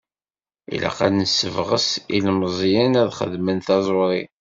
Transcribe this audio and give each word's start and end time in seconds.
Ilaq 0.75 0.97
ad 1.05 1.13
nessebɣes 1.15 1.87
ilmeẓyen 2.17 2.93
ad 3.01 3.09
xedmen 3.17 3.57
taẓuri. 3.65 4.23